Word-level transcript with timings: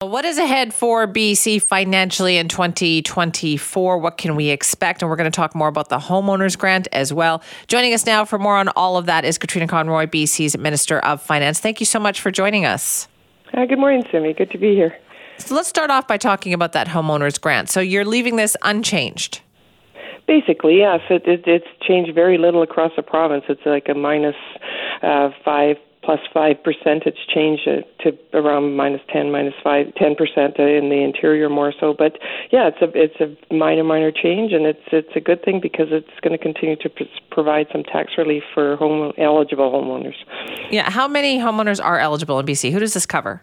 What 0.00 0.24
is 0.24 0.38
ahead 0.38 0.72
for 0.72 1.08
BC 1.08 1.60
financially 1.60 2.36
in 2.36 2.46
2024? 2.46 3.98
What 3.98 4.16
can 4.16 4.36
we 4.36 4.50
expect? 4.50 5.02
And 5.02 5.10
we're 5.10 5.16
going 5.16 5.28
to 5.28 5.34
talk 5.34 5.56
more 5.56 5.66
about 5.66 5.88
the 5.88 5.98
homeowners 5.98 6.56
grant 6.56 6.86
as 6.92 7.12
well. 7.12 7.42
Joining 7.66 7.92
us 7.92 8.06
now 8.06 8.24
for 8.24 8.38
more 8.38 8.56
on 8.56 8.68
all 8.76 8.96
of 8.96 9.06
that 9.06 9.24
is 9.24 9.38
Katrine 9.38 9.66
Conroy, 9.66 10.06
BC's 10.06 10.56
Minister 10.56 11.00
of 11.00 11.20
Finance. 11.20 11.58
Thank 11.58 11.80
you 11.80 11.86
so 11.86 11.98
much 11.98 12.20
for 12.20 12.30
joining 12.30 12.64
us. 12.64 13.08
Uh, 13.52 13.66
good 13.66 13.80
morning, 13.80 14.04
Simi. 14.12 14.34
Good 14.34 14.52
to 14.52 14.58
be 14.58 14.76
here. 14.76 14.96
So 15.38 15.56
let's 15.56 15.68
start 15.68 15.90
off 15.90 16.06
by 16.06 16.16
talking 16.16 16.54
about 16.54 16.74
that 16.74 16.86
homeowners 16.86 17.40
grant. 17.40 17.68
So 17.68 17.80
you're 17.80 18.04
leaving 18.04 18.36
this 18.36 18.56
unchanged. 18.62 19.40
Basically, 20.28 20.78
yes. 20.78 21.00
It, 21.10 21.26
it, 21.26 21.42
it's 21.48 21.66
changed 21.82 22.14
very 22.14 22.38
little 22.38 22.62
across 22.62 22.92
the 22.94 23.02
province. 23.02 23.46
It's 23.48 23.66
like 23.66 23.88
a 23.88 23.94
minus, 23.94 24.36
uh, 25.02 25.30
five 25.44 25.76
plus 26.08 26.20
five 26.32 26.56
percentage 26.64 27.18
change 27.28 27.60
to 27.66 28.12
around 28.32 28.74
minus 28.76 29.02
ten, 29.12 29.30
minus 29.30 29.52
five, 29.62 29.94
ten 29.96 30.14
percent 30.14 30.56
in 30.56 30.88
the 30.88 31.02
interior 31.04 31.50
more 31.50 31.70
so. 31.78 31.92
But 31.92 32.18
yeah, 32.50 32.70
it's 32.72 32.80
a 32.80 32.88
it's 32.94 33.20
a 33.20 33.54
minor 33.54 33.84
minor 33.84 34.10
change, 34.10 34.54
and 34.54 34.64
it's 34.64 34.80
it's 34.90 35.14
a 35.14 35.20
good 35.20 35.44
thing 35.44 35.60
because 35.60 35.88
it's 35.90 36.08
going 36.22 36.32
to 36.32 36.42
continue 36.42 36.76
to 36.76 36.88
pr- 36.88 37.02
provide 37.30 37.66
some 37.70 37.82
tax 37.82 38.12
relief 38.16 38.42
for 38.54 38.76
home 38.76 39.12
eligible 39.18 39.70
homeowners. 39.70 40.16
Yeah, 40.70 40.88
how 40.88 41.06
many 41.08 41.38
homeowners 41.38 41.78
are 41.84 41.98
eligible 41.98 42.40
in 42.40 42.46
BC? 42.46 42.72
Who 42.72 42.78
does 42.78 42.94
this 42.94 43.04
cover? 43.04 43.42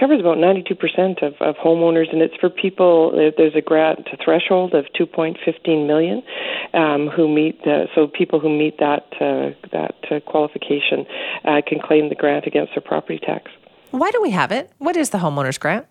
Covers 0.00 0.18
about 0.18 0.38
92% 0.38 1.22
of, 1.22 1.34
of 1.40 1.54
homeowners, 1.56 2.10
and 2.12 2.22
it's 2.22 2.34
for 2.40 2.48
people. 2.48 3.12
There's 3.36 3.54
a 3.54 3.60
grant 3.60 4.08
threshold 4.24 4.74
of 4.74 4.86
2.15 4.98 5.86
million 5.86 6.22
um, 6.72 7.08
who 7.08 7.28
meet. 7.28 7.62
The, 7.64 7.86
so 7.94 8.08
people 8.08 8.40
who 8.40 8.48
meet 8.48 8.78
that 8.78 9.06
uh, 9.20 9.50
that 9.72 9.94
uh, 10.10 10.20
qualification 10.20 11.06
uh, 11.44 11.60
can 11.66 11.78
claim 11.80 12.08
the 12.08 12.14
grant 12.14 12.46
against 12.46 12.72
their 12.74 12.82
property 12.82 13.20
tax. 13.22 13.50
Why 13.90 14.10
do 14.10 14.22
we 14.22 14.30
have 14.30 14.50
it? 14.50 14.70
What 14.78 14.96
is 14.96 15.10
the 15.10 15.18
homeowners 15.18 15.60
grant? 15.60 15.86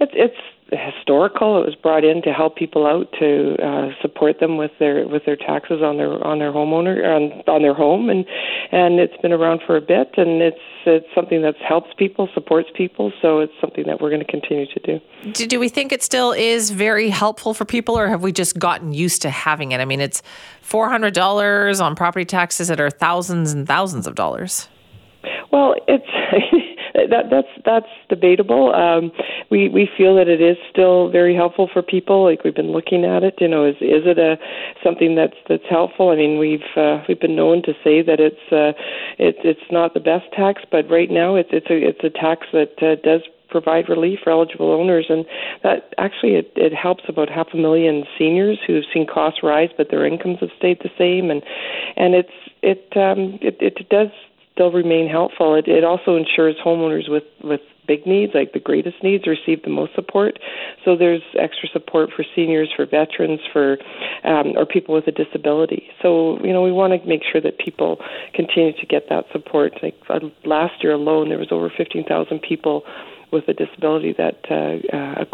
It's 0.00 0.12
it's 0.14 0.36
historical. 0.72 1.60
It 1.60 1.66
was 1.66 1.74
brought 1.74 2.04
in 2.04 2.22
to 2.22 2.32
help 2.32 2.56
people 2.56 2.86
out 2.86 3.12
to 3.18 3.56
uh, 3.62 3.90
support 4.00 4.40
them 4.40 4.56
with 4.56 4.70
their 4.78 5.06
with 5.06 5.24
their 5.24 5.36
taxes 5.36 5.82
on 5.82 5.96
their 5.96 6.24
on 6.24 6.38
their 6.38 6.52
homeowner 6.52 7.04
on 7.04 7.42
on 7.46 7.62
their 7.62 7.74
home, 7.74 8.08
and 8.08 8.24
and 8.72 9.00
it's 9.00 9.16
been 9.20 9.32
around 9.32 9.60
for 9.66 9.76
a 9.76 9.80
bit, 9.80 10.12
and 10.16 10.42
it's 10.42 10.60
it's 10.86 11.06
something 11.14 11.42
that 11.42 11.56
helps 11.56 11.90
people, 11.98 12.28
supports 12.32 12.68
people. 12.74 13.12
So 13.20 13.40
it's 13.40 13.52
something 13.60 13.84
that 13.86 14.00
we're 14.00 14.10
going 14.10 14.24
to 14.24 14.30
continue 14.30 14.66
to 14.66 14.80
do. 14.80 15.00
do. 15.32 15.46
Do 15.46 15.60
we 15.60 15.68
think 15.68 15.92
it 15.92 16.02
still 16.02 16.32
is 16.32 16.70
very 16.70 17.10
helpful 17.10 17.52
for 17.52 17.64
people, 17.64 17.98
or 17.98 18.08
have 18.08 18.22
we 18.22 18.32
just 18.32 18.58
gotten 18.58 18.92
used 18.92 19.22
to 19.22 19.30
having 19.30 19.72
it? 19.72 19.80
I 19.80 19.84
mean, 19.84 20.00
it's 20.00 20.22
four 20.62 20.88
hundred 20.88 21.14
dollars 21.14 21.80
on 21.80 21.94
property 21.94 22.24
taxes 22.24 22.68
that 22.68 22.80
are 22.80 22.90
thousands 22.90 23.52
and 23.52 23.66
thousands 23.66 24.06
of 24.06 24.14
dollars. 24.14 24.68
Well, 25.52 25.74
it's 25.88 26.06
that 26.94 27.30
that's 27.30 27.48
that's 27.64 27.92
debatable. 28.08 28.74
Um, 28.74 29.12
we 29.50 29.68
we 29.68 29.88
feel 29.96 30.16
that 30.16 30.28
it 30.28 30.40
is 30.40 30.56
still 30.70 31.10
very 31.10 31.34
helpful 31.34 31.68
for 31.72 31.82
people. 31.82 32.24
Like 32.24 32.44
we've 32.44 32.54
been 32.54 32.72
looking 32.72 33.04
at 33.04 33.22
it. 33.22 33.34
You 33.38 33.48
know, 33.48 33.64
is 33.64 33.76
is 33.76 34.06
it 34.06 34.18
a 34.18 34.36
something 34.82 35.14
that's 35.14 35.36
that's 35.48 35.68
helpful? 35.68 36.10
I 36.10 36.16
mean, 36.16 36.38
we've 36.38 36.60
uh, 36.76 37.02
we've 37.08 37.20
been 37.20 37.36
known 37.36 37.62
to 37.62 37.72
say 37.84 38.02
that 38.02 38.20
it's 38.20 38.52
uh, 38.52 38.72
it's 39.18 39.38
it's 39.44 39.70
not 39.70 39.94
the 39.94 40.00
best 40.00 40.26
tax, 40.32 40.62
but 40.70 40.88
right 40.90 41.10
now 41.10 41.36
it's 41.36 41.50
it's 41.52 41.70
a 41.70 41.76
it's 41.76 42.04
a 42.04 42.10
tax 42.10 42.46
that 42.52 42.74
uh, 42.82 42.96
does 43.02 43.22
provide 43.50 43.88
relief 43.88 44.20
for 44.22 44.30
eligible 44.30 44.70
owners, 44.70 45.06
and 45.08 45.26
that 45.62 45.92
actually 45.98 46.34
it, 46.34 46.52
it 46.56 46.72
helps 46.72 47.04
about 47.08 47.28
half 47.28 47.48
a 47.52 47.56
million 47.56 48.04
seniors 48.18 48.58
who've 48.66 48.84
seen 48.92 49.06
costs 49.06 49.40
rise, 49.42 49.70
but 49.76 49.90
their 49.90 50.06
incomes 50.06 50.38
have 50.40 50.50
stayed 50.56 50.78
the 50.82 50.90
same, 50.96 51.30
and 51.30 51.42
and 51.96 52.14
it's 52.14 52.28
it 52.62 52.86
um, 52.96 53.38
it, 53.42 53.56
it 53.60 53.88
does 53.88 54.08
still 54.60 54.70
remain 54.70 55.08
helpful. 55.08 55.54
It, 55.54 55.68
it 55.68 55.84
also 55.84 56.16
ensures 56.16 56.54
homeowners 56.62 57.08
with 57.08 57.24
with 57.42 57.62
big 57.90 58.06
needs, 58.06 58.32
like 58.34 58.52
the 58.52 58.60
greatest 58.70 59.02
needs, 59.02 59.26
receive 59.26 59.62
the 59.64 59.74
most 59.80 59.92
support. 59.96 60.38
So 60.84 60.96
there's 60.96 61.22
extra 61.36 61.68
support 61.72 62.10
for 62.14 62.24
seniors, 62.36 62.70
for 62.76 62.86
veterans, 62.86 63.40
for 63.52 63.78
um, 64.22 64.54
or 64.56 64.64
people 64.64 64.94
with 64.94 65.08
a 65.08 65.16
disability. 65.24 65.82
So 66.00 66.38
you 66.44 66.52
know 66.52 66.62
we 66.62 66.70
want 66.70 66.90
to 66.94 67.08
make 67.08 67.22
sure 67.30 67.40
that 67.40 67.58
people 67.58 67.98
continue 68.32 68.74
to 68.78 68.86
get 68.86 69.08
that 69.08 69.24
support. 69.32 69.72
Like 69.82 69.96
uh, 70.08 70.20
last 70.44 70.84
year 70.84 70.92
alone, 70.92 71.30
there 71.30 71.38
was 71.38 71.50
over 71.50 71.68
15,000 71.76 72.40
people 72.40 72.84
with 73.32 73.48
a 73.48 73.54
disability 73.54 74.12
that 74.18 74.38
uh, 74.50 74.96
uh, 74.96 75.24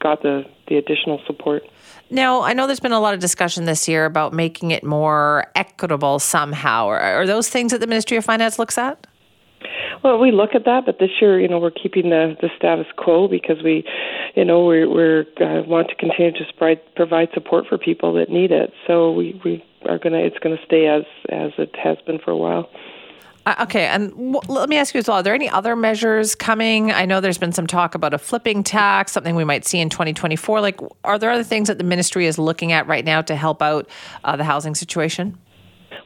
got 0.00 0.22
the, 0.22 0.44
the 0.68 0.76
additional 0.76 1.20
support. 1.26 1.62
Now, 2.10 2.42
I 2.42 2.52
know 2.52 2.66
there's 2.66 2.80
been 2.80 2.92
a 2.92 3.00
lot 3.00 3.14
of 3.14 3.20
discussion 3.20 3.64
this 3.64 3.88
year 3.88 4.04
about 4.04 4.32
making 4.32 4.70
it 4.70 4.84
more 4.84 5.46
equitable 5.54 6.18
somehow. 6.18 6.88
Are, 6.88 7.00
are 7.00 7.26
those 7.26 7.48
things 7.48 7.72
that 7.72 7.80
the 7.80 7.86
Ministry 7.86 8.16
of 8.16 8.24
Finance 8.24 8.58
looks 8.58 8.76
at? 8.78 9.06
Well, 10.02 10.18
we 10.18 10.30
look 10.30 10.50
at 10.54 10.64
that, 10.64 10.86
but 10.86 10.98
this 10.98 11.10
year, 11.20 11.40
you 11.40 11.48
know, 11.48 11.58
we're 11.58 11.70
keeping 11.70 12.10
the, 12.10 12.36
the 12.40 12.48
status 12.56 12.86
quo 12.96 13.26
because 13.28 13.62
we, 13.62 13.84
you 14.36 14.44
know, 14.44 14.64
we 14.64 14.86
we're 14.86 15.24
uh, 15.40 15.62
want 15.66 15.88
to 15.88 15.94
continue 15.96 16.32
to 16.32 16.44
provide 16.56 16.94
provide 16.94 17.28
support 17.34 17.66
for 17.68 17.78
people 17.78 18.12
that 18.14 18.30
need 18.30 18.52
it. 18.52 18.72
So 18.86 19.12
we 19.12 19.40
we 19.44 19.64
are 19.88 19.98
gonna 19.98 20.18
it's 20.18 20.38
gonna 20.38 20.58
stay 20.64 20.86
as 20.86 21.02
as 21.30 21.52
it 21.58 21.74
has 21.76 21.98
been 22.06 22.18
for 22.18 22.30
a 22.30 22.36
while. 22.36 22.70
Uh, 23.46 23.54
okay, 23.62 23.86
and 23.86 24.10
w- 24.10 24.40
let 24.48 24.68
me 24.68 24.76
ask 24.76 24.94
you 24.94 24.98
as 24.98 25.08
well: 25.08 25.16
Are 25.16 25.22
there 25.22 25.34
any 25.34 25.48
other 25.48 25.74
measures 25.74 26.34
coming? 26.34 26.92
I 26.92 27.04
know 27.04 27.20
there's 27.20 27.38
been 27.38 27.52
some 27.52 27.66
talk 27.66 27.94
about 27.94 28.14
a 28.14 28.18
flipping 28.18 28.62
tax, 28.62 29.12
something 29.12 29.34
we 29.34 29.44
might 29.44 29.64
see 29.64 29.80
in 29.80 29.88
2024. 29.88 30.60
Like, 30.60 30.80
are 31.02 31.18
there 31.18 31.30
other 31.30 31.42
things 31.42 31.68
that 31.68 31.78
the 31.78 31.84
ministry 31.84 32.26
is 32.26 32.38
looking 32.38 32.72
at 32.72 32.86
right 32.86 33.04
now 33.04 33.22
to 33.22 33.34
help 33.34 33.62
out 33.62 33.88
uh, 34.22 34.36
the 34.36 34.44
housing 34.44 34.74
situation? 34.74 35.38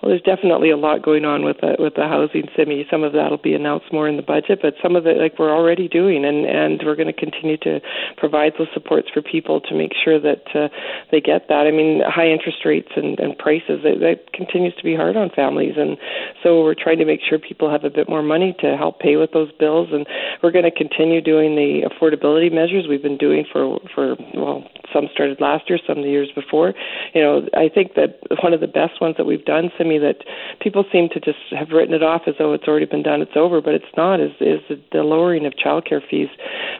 Well, 0.00 0.10
there's 0.10 0.22
definitely 0.22 0.70
a 0.70 0.78
lot 0.78 1.02
going 1.02 1.26
on 1.26 1.44
with 1.44 1.60
the 1.60 1.76
with 1.78 1.94
the 1.94 2.08
housing 2.08 2.48
simi. 2.56 2.86
Some 2.90 3.04
of 3.04 3.12
that'll 3.12 3.36
be 3.36 3.52
announced 3.52 3.92
more 3.92 4.08
in 4.08 4.16
the 4.16 4.22
budget, 4.22 4.60
but 4.62 4.74
some 4.82 4.96
of 4.96 5.06
it, 5.06 5.18
like 5.18 5.38
we're 5.38 5.54
already 5.54 5.88
doing, 5.88 6.24
and 6.24 6.46
and 6.46 6.80
we're 6.82 6.96
going 6.96 7.12
to 7.12 7.12
continue 7.12 7.58
to 7.58 7.80
provide 8.16 8.54
those 8.56 8.72
supports 8.72 9.08
for 9.12 9.20
people 9.20 9.60
to 9.60 9.74
make 9.74 9.92
sure 9.92 10.18
that 10.18 10.44
uh, 10.54 10.68
they 11.12 11.20
get 11.20 11.48
that. 11.48 11.66
I 11.66 11.70
mean, 11.70 12.00
high 12.06 12.28
interest 12.28 12.64
rates 12.64 12.88
and, 12.96 13.20
and 13.20 13.36
prices 13.36 13.84
that, 13.84 14.00
that 14.00 14.32
continues 14.32 14.74
to 14.76 14.84
be 14.84 14.96
hard 14.96 15.16
on 15.16 15.28
families, 15.36 15.74
and 15.76 15.98
so 16.42 16.64
we're 16.64 16.74
trying 16.74 16.98
to 16.98 17.04
make 17.04 17.20
sure 17.20 17.38
people 17.38 17.70
have 17.70 17.84
a 17.84 17.90
bit 17.90 18.08
more 18.08 18.22
money 18.22 18.56
to 18.60 18.78
help 18.78 19.00
pay 19.00 19.16
with 19.16 19.32
those 19.32 19.52
bills, 19.52 19.88
and 19.92 20.06
we're 20.42 20.52
going 20.52 20.64
to 20.64 20.72
continue 20.72 21.20
doing 21.20 21.56
the 21.56 21.84
affordability 21.84 22.50
measures 22.50 22.86
we've 22.88 23.02
been 23.02 23.18
doing 23.18 23.44
for 23.52 23.78
for 23.94 24.16
well, 24.32 24.64
some 24.92 25.08
started 25.12 25.40
last 25.40 25.68
year, 25.68 25.78
some 25.86 26.02
the 26.02 26.08
years 26.08 26.30
before. 26.34 26.74
You 27.14 27.22
know, 27.22 27.48
I 27.54 27.68
think 27.68 27.94
that 27.94 28.20
one 28.42 28.52
of 28.52 28.60
the 28.60 28.66
best 28.66 29.00
ones 29.00 29.16
that 29.16 29.24
we've 29.24 29.44
done, 29.44 29.70
Simi, 29.76 29.98
that 29.98 30.24
people 30.60 30.84
seem 30.92 31.08
to 31.10 31.20
just 31.20 31.38
have 31.50 31.70
written 31.70 31.94
it 31.94 32.02
off 32.02 32.22
as 32.26 32.34
though 32.38 32.52
it's 32.52 32.64
already 32.68 32.86
been 32.86 33.02
done, 33.02 33.22
it's 33.22 33.36
over, 33.36 33.60
but 33.60 33.74
it's 33.74 33.92
not. 33.96 34.20
Is 34.20 34.32
is 34.40 34.60
the 34.92 35.02
lowering 35.02 35.46
of 35.46 35.54
childcare 35.54 36.00
fees 36.08 36.28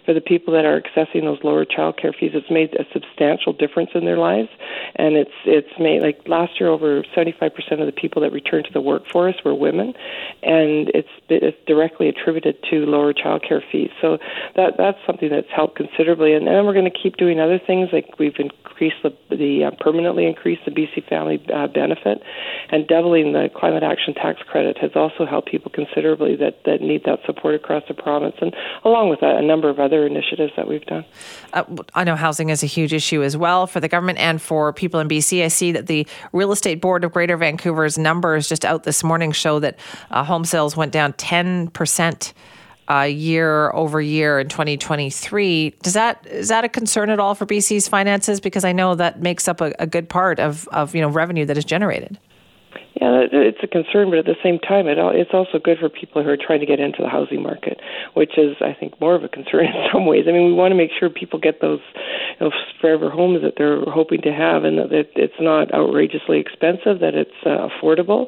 for 0.05 0.15
the 0.15 0.21
people 0.21 0.53
that 0.55 0.65
are 0.65 0.81
accessing 0.81 1.23
those 1.23 1.43
lower 1.43 1.65
childcare 1.65 2.15
fees? 2.19 2.33
It's 2.35 2.51
made 2.51 2.75
a 2.75 2.85
substantial 2.93 3.53
difference 3.53 3.91
in 3.95 4.05
their 4.05 4.19
lives, 4.19 4.49
and 4.97 5.17
it's 5.17 5.35
it's 5.45 5.79
made 5.79 6.03
like 6.03 6.27
last 6.27 6.61
year 6.61 6.69
over 6.69 7.03
75% 7.17 7.53
of 7.81 7.87
the 7.87 7.93
people 7.93 8.23
that 8.23 8.33
returned 8.33 8.67
to 8.67 8.73
the 8.73 8.81
workforce 8.81 9.37
were 9.45 9.55
women, 9.55 9.95
and 10.43 10.91
it's 10.95 11.09
it's 11.29 11.57
directly 11.67 12.09
attributed 12.09 12.57
to 12.71 12.87
lower 12.87 13.13
childcare 13.13 13.63
fees. 13.71 13.91
So 14.01 14.19
that 14.57 14.77
that's 14.77 14.99
something 15.07 15.31
that's 15.31 15.51
helped 15.55 15.77
considerably, 15.77 16.35
and 16.35 16.47
then 16.47 16.65
we're 16.67 16.75
going 16.75 16.91
to 16.91 16.99
keep 17.03 17.17
doing 17.17 17.41
other 17.41 17.59
things 17.59 17.91
like 17.93 18.00
we've 18.19 18.39
increased 18.39 18.97
the 19.03 19.11
the 19.31 19.65
uh, 19.65 19.71
permanently 19.81 20.27
increased 20.27 20.63
the 20.65 20.71
BC 20.71 21.09
Family 21.09 21.45
uh, 21.53 21.67
Benefit, 21.67 22.23
and 22.71 22.87
doubling 22.87 23.33
the 23.33 23.49
climate 23.55 23.83
action 23.83 24.15
tax 24.15 24.41
credit 24.47 24.79
has 24.79 24.93
also 24.95 25.27
helped 25.27 25.49
people 25.51 25.71
considerably 25.71 26.37
that, 26.37 26.65
that 26.65 26.81
need 26.81 27.05
that 27.05 27.21
support 27.27 27.55
across 27.55 27.83
the 27.89 27.95
province, 27.95 28.37
and 28.41 28.55
along 28.85 29.11
with 29.11 29.23
a, 29.23 29.37
a 29.37 29.43
number 29.43 29.69
of 29.69 29.79
other 29.79 30.07
initiatives 30.07 30.53
that 30.57 30.69
we've 30.69 30.85
done. 30.87 31.05
Uh, 31.53 31.65
I 31.95 32.05
know 32.05 32.17
housing 32.17 32.51
is 32.51 32.63
a 32.63 32.67
huge 32.67 32.93
issue 32.93 33.23
as 33.23 33.37
well 33.37 33.67
for 33.67 33.81
the 33.81 33.89
government 33.89 34.19
and 34.19 34.41
for 34.41 34.73
people 34.73 35.01
in 35.01 35.09
BC. 35.09 35.45
I 35.45 35.49
see 35.49 35.73
that 35.73 35.87
the 35.87 36.07
Real 36.33 36.53
Estate 36.53 36.81
Board 36.81 37.05
of 37.05 37.13
Greater 37.13 37.37
Vancouver's 37.37 37.99
numbers 37.99 38.49
just 38.49 38.65
out 38.65 38.85
this 38.85 39.05
morning 39.05 39.33
show 39.33 39.61
that 39.61 39.79
uh, 40.11 40.25
home 40.25 40.45
sales 40.45 40.77
went 40.77 40.93
down 40.93 41.13
10%. 41.15 42.33
Uh, 42.91 43.03
year 43.03 43.71
over 43.71 44.01
year 44.01 44.41
in 44.41 44.49
2023. 44.49 45.77
Does 45.81 45.93
that 45.93 46.27
is 46.27 46.49
that 46.49 46.65
a 46.65 46.69
concern 46.69 47.09
at 47.09 47.21
all 47.21 47.37
for 47.37 47.47
BC's 47.47 47.87
finances? 47.87 48.41
Because 48.41 48.65
I 48.65 48.73
know 48.73 48.97
that 48.97 49.21
makes 49.21 49.47
up 49.47 49.61
a, 49.61 49.73
a 49.79 49.87
good 49.87 50.09
part 50.09 50.41
of, 50.41 50.67
of 50.73 50.93
you 50.93 51.01
know 51.01 51.09
revenue 51.09 51.47
that 51.47 51.57
is 51.57 51.65
generated. 51.65 52.19
Yeah, 52.99 53.23
it's 53.31 53.63
a 53.63 53.69
concern, 53.69 54.11
but 54.11 54.19
at 54.19 54.27
the 54.27 54.35
same 54.43 54.59
time, 54.59 54.89
it 54.91 54.99
it's 54.99 55.31
also 55.33 55.63
good 55.63 55.79
for 55.79 55.89
people 55.89 56.25
who 56.25 56.29
are 56.29 56.37
trying 56.37 56.59
to 56.59 56.67
get 56.67 56.81
into 56.81 56.99
the 57.03 57.09
housing 57.09 57.41
market, 57.41 57.79
which 58.15 58.37
is, 58.37 58.59
I 58.61 58.75
think, 58.75 59.01
more 59.01 59.15
of 59.15 59.23
a 59.23 59.29
concern 59.29 59.67
in 59.71 59.87
some 59.93 60.07
ways. 60.07 60.27
I 60.27 60.33
mean, 60.33 60.47
we 60.47 60.53
want 60.53 60.73
to 60.73 60.77
make 60.77 60.91
sure 60.99 61.09
people 61.09 61.39
get 61.39 61.61
those 61.61 61.79
you 62.41 62.47
know, 62.47 62.53
forever 62.81 63.09
homes 63.09 63.43
that 63.47 63.55
they're 63.57 63.79
hoping 63.87 64.23
to 64.23 64.33
have, 64.35 64.65
and 64.65 64.91
that 64.91 65.07
it's 65.15 65.39
not 65.39 65.73
outrageously 65.73 66.43
expensive, 66.43 66.99
that 66.99 67.15
it's 67.15 67.39
uh, 67.47 67.71
affordable, 67.71 68.27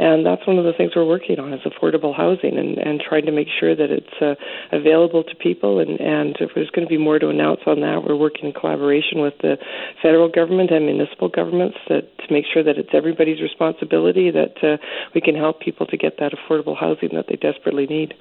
and 0.00 0.24
that's 0.24 0.46
one 0.48 0.56
of 0.56 0.64
the 0.64 0.72
things 0.72 0.92
we're 0.96 1.04
working 1.04 1.38
on 1.38 1.52
is 1.52 1.60
affordable 1.68 2.16
housing 2.16 2.56
and, 2.56 2.78
and 2.78 3.04
trying 3.04 3.26
to 3.26 3.32
make 3.32 3.48
sure 3.60 3.76
that 3.76 3.92
it's 3.92 4.16
uh, 4.24 4.40
available 4.72 5.22
to 5.22 5.36
people. 5.36 5.80
And, 5.84 6.00
and 6.00 6.32
if 6.40 6.56
there's 6.56 6.70
going 6.70 6.88
to 6.88 6.90
be 6.90 6.98
more 6.98 7.18
to 7.18 7.28
announce 7.28 7.60
on 7.66 7.84
that, 7.84 8.08
we're 8.08 8.16
working 8.16 8.48
in 8.48 8.52
collaboration 8.56 9.20
with 9.20 9.34
the 9.42 9.60
federal 10.00 10.32
government 10.32 10.70
and 10.70 10.86
municipal 10.86 11.28
governments 11.28 11.76
that, 11.92 12.08
to 12.24 12.32
make 12.32 12.46
sure 12.48 12.64
that 12.64 12.78
it's 12.78 12.96
everybody's 12.96 13.42
responsibility 13.42 13.97
that 14.30 14.62
uh, 14.62 14.76
we 15.14 15.20
can 15.20 15.34
help 15.34 15.60
people 15.60 15.86
to 15.86 15.96
get 15.96 16.18
that 16.18 16.32
affordable 16.32 16.76
housing 16.76 17.10
that 17.14 17.26
they 17.28 17.36
desperately 17.36 17.86
need. 17.86 18.14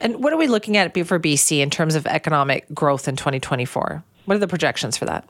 And 0.00 0.22
what 0.22 0.32
are 0.32 0.36
we 0.36 0.46
looking 0.46 0.76
at 0.76 0.92
for 1.06 1.18
BC 1.18 1.58
in 1.60 1.70
terms 1.70 1.94
of 1.94 2.06
economic 2.06 2.66
growth 2.74 3.08
in 3.08 3.16
2024? 3.16 4.02
What 4.26 4.34
are 4.34 4.38
the 4.38 4.48
projections 4.48 4.96
for 4.96 5.04
that? 5.06 5.28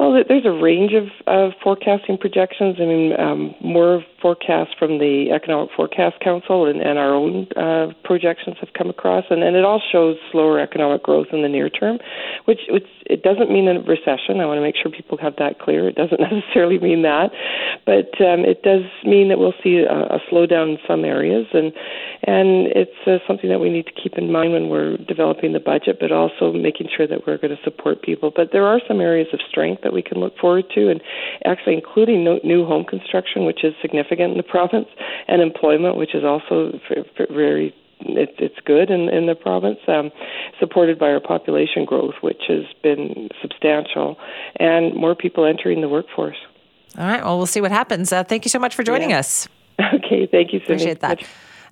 Well, 0.00 0.16
there's 0.26 0.46
a 0.46 0.50
range 0.50 0.92
of, 0.94 1.08
of 1.26 1.52
forecasting 1.62 2.16
projections. 2.16 2.76
I 2.80 2.86
mean, 2.86 3.12
um, 3.20 3.54
more 3.60 4.02
forecasts 4.22 4.72
from 4.78 4.96
the 4.96 5.28
Economic 5.30 5.68
Forecast 5.76 6.20
Council 6.20 6.64
and, 6.64 6.80
and 6.80 6.98
our 6.98 7.12
own 7.12 7.46
uh, 7.52 7.92
projections 8.02 8.56
have 8.60 8.70
come 8.72 8.88
across, 8.88 9.24
and, 9.28 9.42
and 9.42 9.56
it 9.56 9.64
all 9.64 9.82
shows 9.92 10.16
slower 10.32 10.58
economic 10.58 11.02
growth 11.02 11.26
in 11.32 11.42
the 11.42 11.48
near 11.48 11.68
term, 11.68 11.98
which, 12.46 12.60
which 12.70 12.86
it 13.04 13.22
doesn't 13.22 13.50
mean 13.50 13.68
a 13.68 13.80
recession. 13.80 14.40
I 14.40 14.46
want 14.46 14.56
to 14.56 14.62
make 14.62 14.76
sure 14.80 14.90
people 14.90 15.18
have 15.18 15.36
that 15.36 15.58
clear. 15.58 15.88
It 15.88 15.96
doesn't 15.96 16.20
necessarily 16.32 16.78
mean 16.78 17.02
that, 17.02 17.28
but 17.84 18.08
um, 18.24 18.48
it 18.48 18.62
does 18.62 18.88
mean 19.04 19.28
that 19.28 19.38
we'll 19.38 19.56
see 19.62 19.84
a, 19.84 20.16
a 20.16 20.18
slowdown 20.32 20.72
in 20.72 20.78
some 20.88 21.04
areas, 21.04 21.44
and 21.52 21.72
and 22.22 22.68
it's 22.72 22.96
uh, 23.06 23.18
something 23.26 23.50
that 23.50 23.60
we 23.60 23.68
need 23.68 23.86
to 23.86 23.92
keep 23.92 24.16
in 24.16 24.30
mind 24.30 24.52
when 24.52 24.68
we're 24.68 24.96
developing 24.96 25.52
the 25.52 25.60
budget, 25.60 25.96
but 26.00 26.12
also 26.12 26.52
making 26.52 26.88
sure 26.94 27.06
that 27.06 27.26
we're 27.26 27.38
going 27.38 27.54
to 27.54 27.62
support 27.64 28.02
people. 28.02 28.32
But 28.34 28.48
there 28.52 28.66
are 28.66 28.80
some 28.86 29.00
areas 29.00 29.28
of 29.32 29.40
strength 29.48 29.84
that 29.90 29.94
we 29.94 30.02
can 30.02 30.18
look 30.18 30.36
forward 30.38 30.64
to, 30.74 30.88
and 30.88 31.00
actually 31.44 31.74
including 31.74 32.22
no, 32.22 32.38
new 32.44 32.64
home 32.64 32.84
construction, 32.84 33.44
which 33.44 33.64
is 33.64 33.74
significant 33.82 34.32
in 34.32 34.36
the 34.36 34.42
province, 34.56 34.88
and 35.26 35.42
employment, 35.42 35.96
which 35.96 36.14
is 36.14 36.24
also 36.24 36.78
very 37.30 37.74
it, 38.02 38.34
it's 38.38 38.58
good 38.64 38.90
in, 38.90 39.08
in 39.10 39.26
the 39.26 39.34
province, 39.34 39.78
um, 39.86 40.10
supported 40.58 40.98
by 40.98 41.10
our 41.10 41.20
population 41.20 41.84
growth, 41.84 42.14
which 42.22 42.42
has 42.48 42.64
been 42.82 43.28
substantial, 43.42 44.16
and 44.56 44.94
more 44.94 45.14
people 45.14 45.44
entering 45.44 45.80
the 45.82 45.88
workforce. 45.88 46.38
All 46.98 47.06
right. 47.06 47.22
Well, 47.22 47.36
we'll 47.36 47.46
see 47.46 47.60
what 47.60 47.70
happens. 47.70 48.12
Uh, 48.12 48.24
thank 48.24 48.44
you 48.44 48.48
so 48.48 48.58
much 48.58 48.74
for 48.74 48.82
joining 48.82 49.10
yeah. 49.10 49.18
us. 49.18 49.48
Okay. 49.94 50.26
Thank 50.30 50.52
you, 50.52 50.58
Cindy. 50.60 50.74
Appreciate 50.74 51.00
that. 51.00 51.22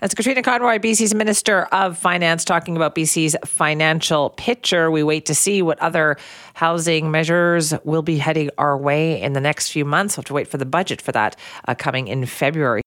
That's 0.00 0.14
Katrine 0.14 0.40
Conroy, 0.44 0.78
BC's 0.78 1.12
Minister 1.12 1.62
of 1.72 1.98
Finance, 1.98 2.44
talking 2.44 2.76
about 2.76 2.94
BC's 2.94 3.34
financial 3.44 4.30
picture. 4.30 4.92
We 4.92 5.02
wait 5.02 5.26
to 5.26 5.34
see 5.34 5.60
what 5.60 5.76
other 5.80 6.18
housing 6.54 7.10
measures 7.10 7.74
will 7.82 8.02
be 8.02 8.16
heading 8.16 8.50
our 8.58 8.78
way 8.78 9.20
in 9.20 9.32
the 9.32 9.40
next 9.40 9.72
few 9.72 9.84
months. 9.84 10.16
We'll 10.16 10.22
have 10.22 10.26
to 10.26 10.34
wait 10.34 10.46
for 10.46 10.56
the 10.56 10.66
budget 10.66 11.02
for 11.02 11.10
that 11.12 11.34
uh, 11.66 11.74
coming 11.74 12.06
in 12.06 12.26
February. 12.26 12.76